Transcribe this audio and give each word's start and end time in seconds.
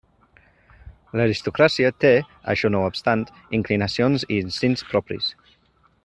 L'aristocràcia 1.19 1.91
té, 2.05 2.11
això 2.53 2.71
no 2.75 2.81
obstant, 2.93 3.25
inclinacions 3.61 4.29
i 4.29 4.41
instints 4.47 4.87
propis. 4.95 5.29